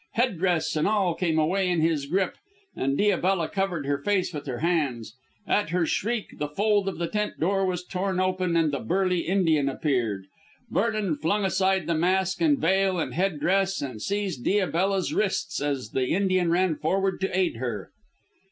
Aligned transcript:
Head 0.13 0.39
dress 0.39 0.75
and 0.75 0.87
all 0.87 1.13
came 1.13 1.37
away 1.37 1.69
in 1.69 1.81
his 1.81 2.07
grip, 2.07 2.35
and 2.75 2.97
Diabella 2.97 3.47
covered 3.51 3.85
her 3.85 3.99
face 3.99 4.33
with 4.33 4.47
her 4.47 4.57
hands. 4.57 5.15
At 5.45 5.69
her 5.69 5.85
shriek 5.85 6.39
the 6.39 6.47
fold 6.47 6.87
of 6.89 6.97
the 6.97 7.05
tent 7.07 7.39
door 7.39 7.67
was 7.67 7.83
torn 7.83 8.19
open 8.19 8.57
and 8.57 8.71
the 8.73 8.79
burly 8.79 9.19
Indian 9.19 9.69
appeared. 9.69 10.25
Vernon 10.71 11.17
flung 11.17 11.45
aside 11.45 11.85
the 11.85 11.93
mask 11.93 12.41
and 12.41 12.57
veil 12.57 12.97
and 12.97 13.13
head 13.13 13.39
dress 13.39 13.79
and 13.79 14.01
seized 14.01 14.43
Diabella's 14.43 15.13
wrists 15.13 15.61
as 15.61 15.91
the 15.91 16.07
Indian 16.07 16.49
ran 16.49 16.77
forward 16.77 17.21
to 17.21 17.37
aid 17.37 17.57
her. 17.57 17.91